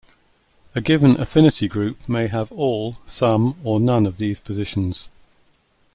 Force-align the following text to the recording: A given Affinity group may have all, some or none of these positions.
A 0.73 0.81
given 0.81 1.11
Affinity 1.19 1.67
group 1.67 2.09
may 2.09 2.25
have 2.25 2.51
all, 2.53 2.97
some 3.05 3.59
or 3.63 3.79
none 3.79 4.07
of 4.07 4.17
these 4.17 4.39
positions. 4.39 5.09